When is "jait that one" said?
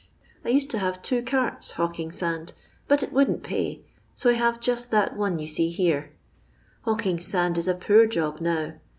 4.53-5.37